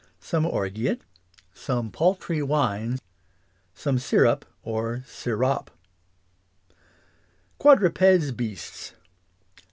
[0.19, 2.97] Some orgeat | Some paltry wine
[3.75, 5.69] Some sirup or sirop
[7.59, 8.93] Quadruped's beasts.